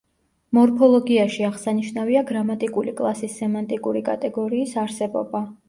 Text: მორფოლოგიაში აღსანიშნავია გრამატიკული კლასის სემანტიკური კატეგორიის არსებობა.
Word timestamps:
მორფოლოგიაში 0.57 1.45
აღსანიშნავია 1.49 2.25
გრამატიკული 2.33 2.95
კლასის 3.03 3.39
სემანტიკური 3.45 4.05
კატეგორიის 4.11 4.77
არსებობა. 4.89 5.47